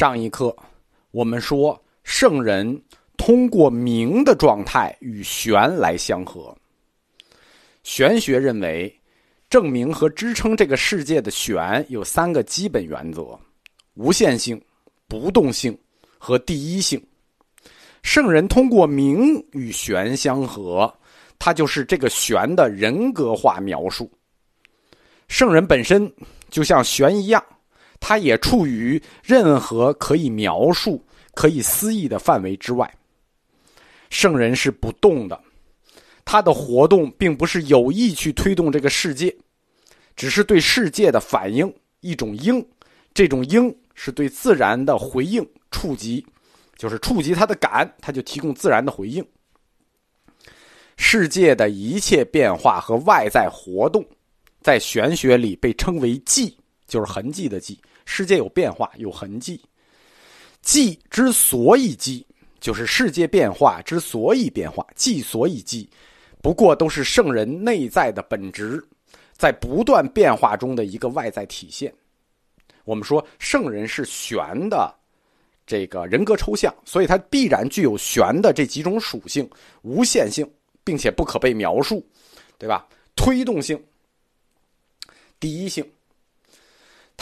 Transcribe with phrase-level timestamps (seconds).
[0.00, 0.56] 上一课
[1.10, 2.82] 我们说，圣人
[3.18, 6.56] 通过明的状态与玄来相合。
[7.82, 8.98] 玄学认为，
[9.50, 13.38] 证明和支撑这个世界的玄有三个基本原则：
[13.92, 14.58] 无限性、
[15.06, 15.78] 不动性
[16.16, 16.98] 和第一性。
[18.02, 20.90] 圣人通过明与玄相合，
[21.38, 24.10] 它就是这个玄的人格化描述。
[25.28, 26.10] 圣人本身
[26.48, 27.44] 就像玄一样。
[28.00, 32.92] 它也处于任何可以描述、可以思议的范围之外。
[34.08, 35.40] 圣人是不动的，
[36.24, 39.32] 他的活动并不是有意去推动这个世界，
[40.16, 42.66] 只是对世界的反应，一种应。
[43.12, 46.24] 这种应是对自然的回应、触及，
[46.76, 49.24] 就是触及他的感，他就提供自然的回应。
[50.96, 54.04] 世界的一切变化和外在活动，
[54.60, 56.56] 在玄学里被称为迹，
[56.90, 57.78] 就是痕迹的迹。
[58.04, 59.62] 世界有变化，有痕迹。
[60.60, 62.26] 迹之所以迹，
[62.60, 64.84] 就是世界变化之所以变化。
[64.96, 65.88] 迹所以迹，
[66.42, 68.84] 不过都是圣人内在的本质，
[69.32, 71.94] 在不断变化中的一个外在体现。
[72.84, 74.92] 我们说圣人是玄的
[75.64, 79.48] 这个人格抽象，所以它必然具有玄的这几种属性：
[79.82, 80.50] 无限性，
[80.82, 82.04] 并且不可被描述，
[82.58, 82.86] 对吧？
[83.14, 83.80] 推动性，
[85.38, 85.88] 第一性。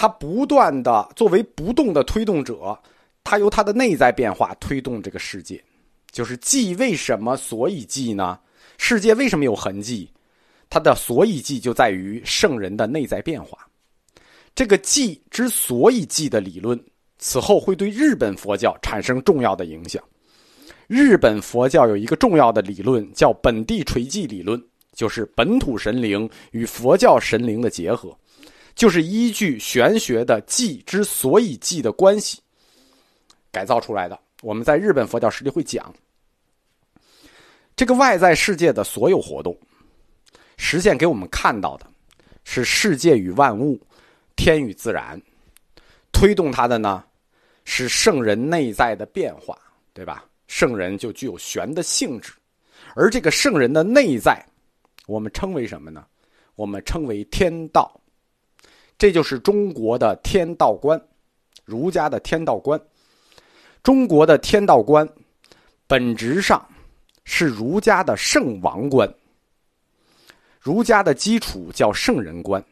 [0.00, 2.78] 它不断的作为不动的推动者，
[3.24, 5.60] 它由它的内在变化推动这个世界，
[6.12, 8.38] 就是记为什么所以记呢？
[8.78, 10.08] 世界为什么有痕迹？
[10.70, 13.58] 它的所以记就在于圣人的内在变化。
[14.54, 16.80] 这个记之所以记的理论，
[17.18, 20.00] 此后会对日本佛教产生重要的影响。
[20.86, 28.16] 日本佛教有一个重要的理论叫本地垂记理论，就是本土神灵与佛教神灵的结合。
[28.78, 32.40] 就是依据玄学的寂之所以寂的关系
[33.50, 34.16] 改造出来的。
[34.40, 35.92] 我们在日本佛教史里会讲，
[37.74, 39.58] 这个外在世界的所有活动，
[40.56, 41.84] 实现给我们看到的
[42.44, 43.80] 是世界与万物、
[44.36, 45.20] 天与自然，
[46.12, 47.02] 推动它的呢
[47.64, 49.58] 是圣人内在的变化，
[49.92, 50.24] 对吧？
[50.46, 52.32] 圣人就具有玄的性质，
[52.94, 54.40] 而这个圣人的内在，
[55.08, 56.06] 我们称为什么呢？
[56.54, 58.00] 我们称为天道。
[58.98, 61.00] 这就是中国的天道观，
[61.64, 62.78] 儒家的天道观。
[63.82, 65.08] 中国的天道观，
[65.86, 66.68] 本质上
[67.24, 69.08] 是儒家的圣王观。
[70.60, 72.62] 儒家的基础叫圣人观，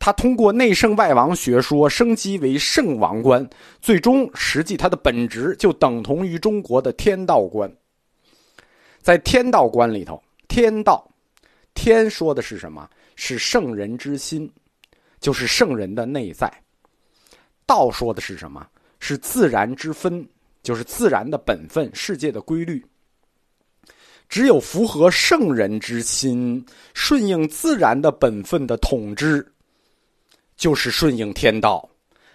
[0.00, 3.48] 他通过内圣外王学说升级为圣王观，
[3.80, 7.72] 最终实际它的本质就等同于中国的天道观。
[9.00, 11.08] 在天道观里头，天道，
[11.72, 12.90] 天说的是什么？
[13.14, 14.52] 是圣人之心。
[15.20, 16.50] 就是圣人的内在，
[17.64, 18.66] 道说的是什么？
[18.98, 20.26] 是自然之分，
[20.62, 22.84] 就是自然的本分，世界的规律。
[24.28, 29.46] 只有符合圣人之心，顺应自然的本分的统治，
[30.56, 31.88] 就是顺应天道，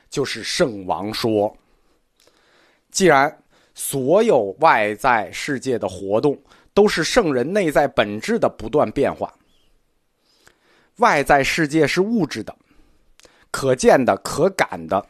[0.10, 1.54] 就是圣王说。
[2.92, 3.44] 既然
[3.74, 6.38] 所有外在世界的活动
[6.74, 9.34] 都是圣人内在本质的不断变化，
[10.98, 12.56] 外在世界是物质的。
[13.52, 15.06] 可见的、可感的，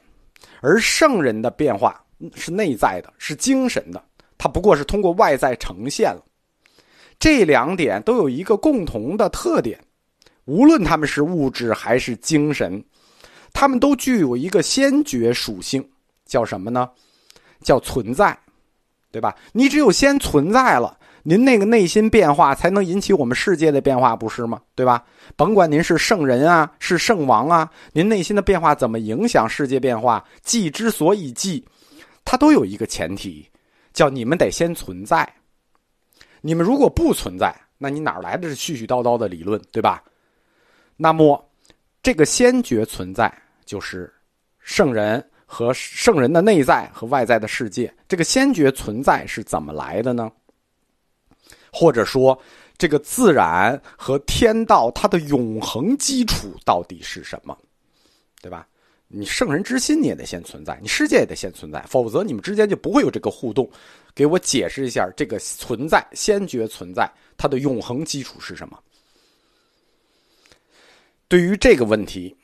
[0.62, 2.04] 而圣人的变化
[2.36, 4.04] 是内在的，是精神的，
[4.38, 6.22] 它不过是通过外在呈现了。
[7.20, 9.80] 这两点都有一个共同的特点，
[10.46, 12.84] 无论他们是物质还是精神，
[13.54, 15.88] 他们都具有一个先决属性，
[16.26, 16.90] 叫什么呢？
[17.62, 18.36] 叫存在，
[19.12, 19.36] 对吧？
[19.54, 20.98] 你只有先存在了。
[21.24, 24.62] 您那个内心变化才能引起我们世界的变化，不是吗？
[24.76, 25.04] 对吧？
[25.36, 30.24] 甭管您是圣人啊，是圣王啊，您内心的变化怎么影响世界变化？
[30.42, 31.64] 记之所以记，
[32.26, 33.48] 它都有一个前提，
[33.94, 35.28] 叫你们得先存在。
[36.42, 40.04] 你们如果不存在，那你哪来的是絮絮叨叨的理论，对吧？
[40.98, 41.50] 那么，
[42.02, 43.32] 这个先决存在
[43.64, 44.12] 就是
[44.60, 47.94] 圣人和圣人的内在和外在的世界。
[48.08, 50.32] 这个先决存在是怎么来的呢？
[51.72, 52.40] 或者说，
[52.78, 57.58] 这个自然和天道它的永恒基础到底是什么？
[58.42, 58.68] 对吧？
[59.08, 63.70] 你圣人之心你也得先存在，你世界也得先存在，否则你们之间就不会有这个互动。
[64.16, 68.80] 给我解释一下，这个存在先决存在它的永恒基础是什么？
[71.28, 72.36] 对于这个问题，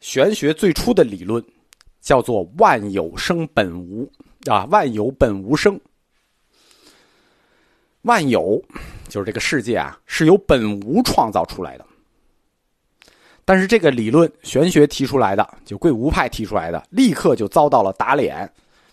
[0.00, 1.42] 玄学最初的理论
[2.00, 4.10] 叫做“万有生本无”，
[4.46, 5.80] 啊，万有本无生。
[8.04, 8.62] 万有，
[9.08, 11.86] 就是这个世界啊，是由本无创造出来的。
[13.44, 18.50] 但是这个理论，玄学提出来的，就贵无派提出来的，立刻就遭到了打脸，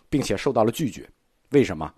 [0.10, 1.10] 并且受到了拒绝。
[1.52, 1.94] 为什么？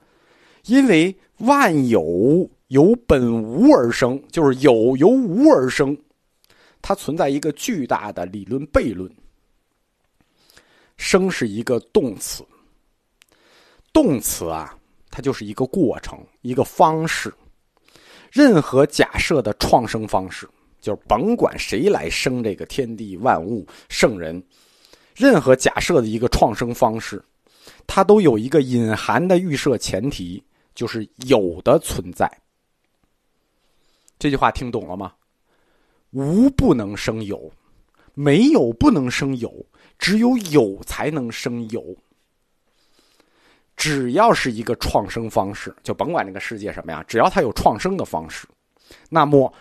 [0.66, 5.98] 因为万有由本无而生，就是有由无而生，
[6.82, 9.12] 它存在一个巨大的理论悖论。
[10.98, 12.46] 生是一个动词，
[13.92, 14.78] 动词啊，
[15.14, 17.32] 它就是一个过程，一个方式。
[18.32, 20.50] 任何假设的创生方式。
[20.82, 24.44] 就是甭管谁来生这个天地万物圣人，
[25.16, 27.24] 任何假设的一个创生方式，
[27.88, 30.44] 它都有一个隐含的预设前提，
[30.76, 32.30] 就是有的存在。
[34.20, 35.14] 这句话听懂了吗？
[36.12, 37.50] 无不能生有，
[38.14, 39.66] 没有不能生有，
[39.98, 41.96] 只有有才能生有。
[43.76, 48.48] 只要是一个创生方式，就甭管这个世界什么呀，只要它有创生的方式，
[49.10, 49.54] 那么。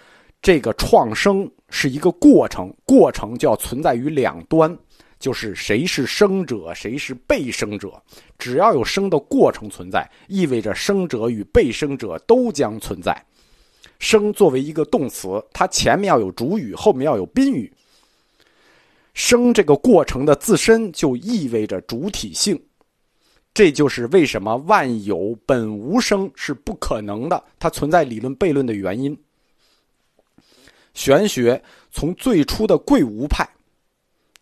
[0.44, 4.76] 这个创生是一个过程，过程就要存在于两端，
[5.20, 7.92] 就是谁是生者，谁是被生者。
[8.40, 13.16] 只要有生的过程存在，意味着生者与被生者都将存在。
[14.00, 17.72] 生作为一个动词，它前面要有主语，后面要有宾语。
[19.14, 22.60] 生这个过程的自身就意味着主体性，
[23.54, 29.16] 这就是为什么万有本无生是不可能的，它存在理论悖论的原因。
[30.94, 33.48] 玄学从最初的贵无派，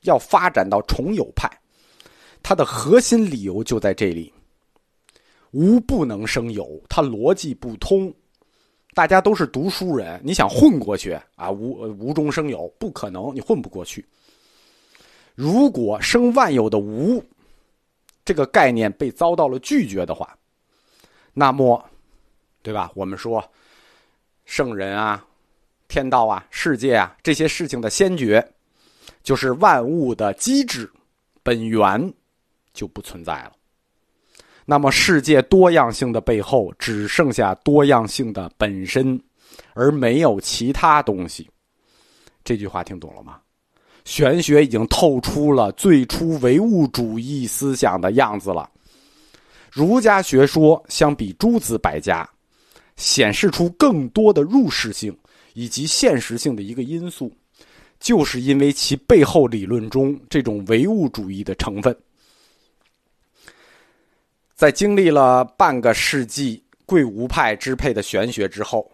[0.03, 1.51] 要发展到重有派，
[2.43, 4.33] 它的核心理由就在这里：
[5.51, 8.13] 无不能生有，它逻辑不通。
[8.95, 11.51] 大家都是读书人，你想混过去啊？
[11.51, 14.05] 无无中生有，不可能，你混不过去。
[15.37, 17.25] 如果生万有的无
[18.25, 20.37] 这个概念被遭到了拒绝的话，
[21.33, 21.85] 那么，
[22.63, 22.91] 对吧？
[22.95, 23.45] 我们说
[24.45, 25.25] 圣人啊。
[25.89, 28.49] 天道啊，世界啊，这些事情的先决，
[29.25, 30.89] 就是万物的机制
[31.43, 32.15] 本源
[32.73, 33.53] 就不存在了。
[34.65, 39.21] 那么，世界多样性的背后，只剩下多样性的本身，
[39.75, 41.51] 而没有其他东西。
[42.45, 43.41] 这句话听懂了吗？
[44.05, 48.69] 玄学已经透出了最初唯物主义思想的样子了。
[49.71, 52.29] 儒家学说相比诸子百家，
[52.97, 55.17] 显示出更多的入世性。
[55.53, 57.31] 以及现实性的一个因素，
[57.99, 61.95] 就是因为其背后理论中这种唯物主义的成分。
[64.55, 68.89] 在经历了半个世纪贵无派支配的玄学之后，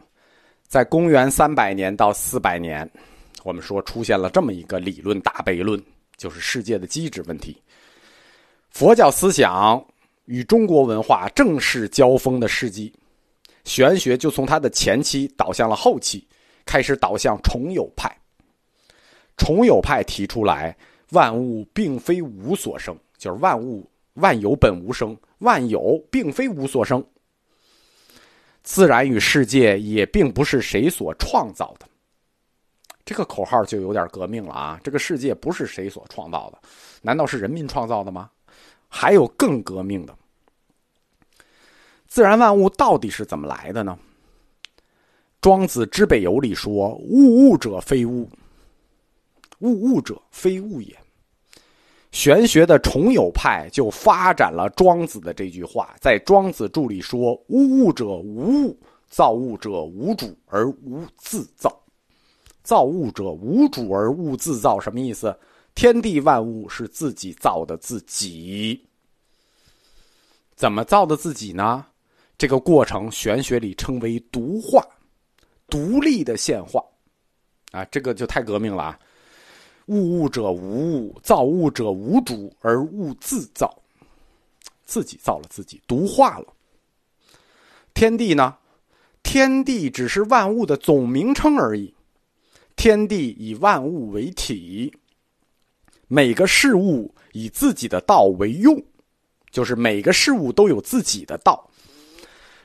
[0.66, 2.90] 在公元三百年到四百年，
[3.46, 5.80] 我们说出现了这么一个理论大悖论，
[6.16, 7.56] 就是世界的机制问题。
[8.70, 9.80] 佛教思想
[10.24, 12.92] 与中国文化正式交锋的世纪，
[13.62, 16.26] 玄学就从它的前期导向了后期。
[16.64, 18.10] 开始导向重有派。
[19.36, 20.76] 重有派提出来，
[21.12, 27.06] 万物并非无所生，就是万物万有本无生，万有并非无所生。
[28.64, 31.86] 自然与世界也并不是谁所创造的。
[33.06, 34.80] 这个口号就有点革命了啊！
[34.82, 36.58] 这个世界不是谁所创造的，
[37.02, 38.28] 难道是人民创造的吗？
[38.88, 40.16] 还有更革命的，
[42.08, 43.96] 自然万物到底是怎么来的呢？
[45.40, 48.28] 庄子之北游里说：“物物者非物，
[49.60, 50.96] 物物者非物也。”
[52.10, 61.80] 玄学的重有派就发展了庄子的这句话，在《庄子注》里说：“物物者无物，造物者无主而无自造。
[62.66, 65.38] 造物者无主而物自造，什么意思？
[65.76, 68.84] 天地万物是自己造的自己，
[70.56, 71.86] 怎么造的自己呢？
[72.36, 74.84] 这个过程，玄学里称为独化。”
[75.70, 76.80] 独立的现化，
[77.72, 78.98] 啊，这个就太革命了啊！
[79.86, 83.76] 物物者无物，造物者无主，而物自造，
[84.84, 86.46] 自己造了自己，独化了。
[87.94, 88.56] 天地呢？
[89.24, 91.92] 天地只是万物的总名称而已。
[92.76, 94.92] 天地以万物为体，
[96.06, 98.80] 每个事物以自己的道为用，
[99.50, 101.68] 就是每个事物都有自己的道。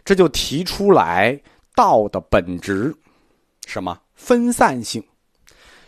[0.05, 1.41] 这就提出来。
[1.73, 2.93] 道的本质，
[3.65, 5.01] 什么分散性？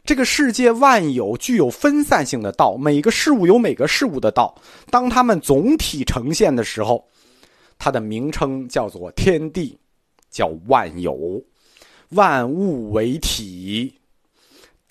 [0.05, 4.55] 这个世界万有具有分散性的道，每个事物有每个事物的道。
[4.89, 7.05] 当它们总体呈现的时候，
[7.77, 9.77] 它的名称叫做天地，
[10.31, 11.43] 叫万有，
[12.11, 13.93] 万物为体，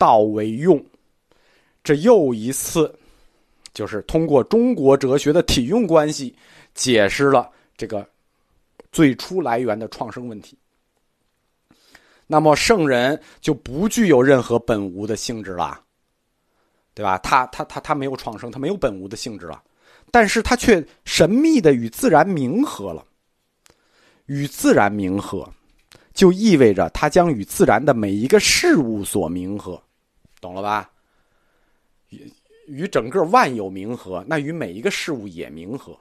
[0.02, 0.85] 道为用。
[1.85, 2.92] 这又一次，
[3.73, 6.35] 就是通过中国哲学的体用关系，
[6.75, 8.04] 解释了这个
[8.90, 10.59] 最初来源的创生问题。
[12.26, 15.80] 那么圣人就不具有任何本无的性质了，
[16.94, 17.16] 对吧？
[17.18, 19.62] 他他他他没有创生，他没有本无的性质了，
[20.11, 23.06] 但是他却神秘的与自然冥合了。
[24.26, 25.49] 与自然冥合，
[26.14, 29.82] 就意味着他将与自然的每一个事物所冥合，
[30.43, 30.91] 懂了吧？
[32.11, 32.31] 与
[32.67, 35.97] 与整个万有冥合，那与每一个事物也冥合。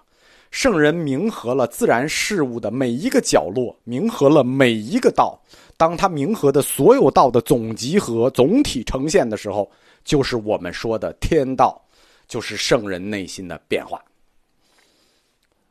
[0.50, 5.40] 圣人冥合了自然事物的每一个角落，冥合了每一个道。
[5.78, 9.72] 当他冥合的所有道的总集合、总体呈现的时候，
[10.04, 11.82] 就是我们说的天道，
[12.28, 14.04] 就是圣人内心的变化。